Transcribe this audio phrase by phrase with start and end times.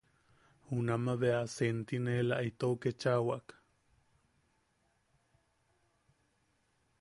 [0.69, 3.47] Junamaʼa bea sentiinela itou ketchaʼawak.